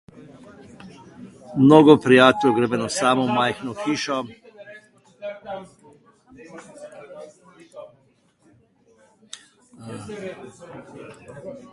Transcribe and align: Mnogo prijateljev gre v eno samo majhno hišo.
Mnogo 1.63 1.95
prijateljev 2.05 2.55
gre 2.57 2.69
v 2.71 2.73
eno 2.77 2.87
samo 2.95 3.25
majhno 3.35 3.73
hišo. 3.81 4.17